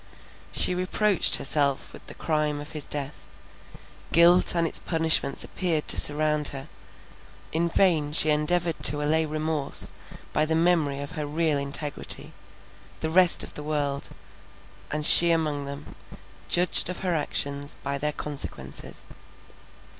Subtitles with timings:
[0.51, 3.27] She reproached herself with the crime of his death;
[4.11, 6.69] guilt and its punishments appeared to surround her;
[7.51, 9.91] in vain she endeavoured to allay remorse
[10.33, 12.33] by the memory of her real integrity;
[13.01, 14.09] the rest of the world,
[14.89, 15.93] and she among them,
[16.49, 19.05] judged of her actions, by their consequences.